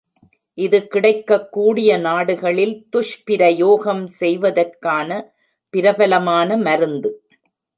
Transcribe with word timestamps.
இது 0.57 0.79
கிடைக்கக்கூடிய 0.87 1.97
நாடுகளில் 1.97 2.73
துஷ்பிரயோகம் 2.89 4.03
செய்வதற்கான 4.19 5.09
பிரபலமான 5.73 6.57
மருந்து. 6.57 7.11